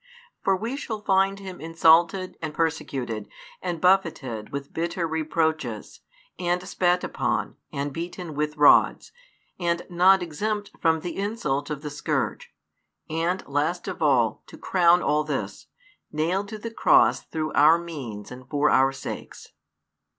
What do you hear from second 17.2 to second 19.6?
through our means and for our sakes.